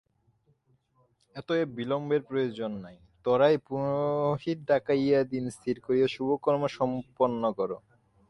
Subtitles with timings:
[1.35, 7.71] অতএব বিলম্বের প্রয়োজন নাই ত্বরায় পুরোহিত ডাকাইয়া দিন স্থির করিয়া শুভ কর্ম সম্পন্ন কর।